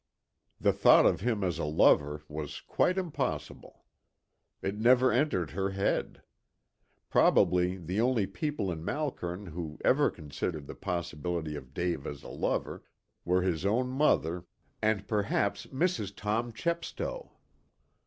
[0.59, 3.85] The thought of him as a lover was quite impossible.
[4.63, 6.23] It never entered her head.
[7.11, 12.29] Probably the only people in Malkern who ever considered the possibility of Dave as a
[12.29, 12.81] lover
[13.25, 14.45] were his own mother,
[14.81, 16.15] and perhaps Mrs.
[16.15, 17.33] Tom Chepstow.